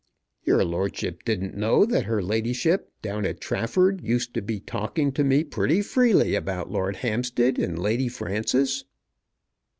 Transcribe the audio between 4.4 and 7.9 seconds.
be talking to me pretty freely about Lord Hampstead and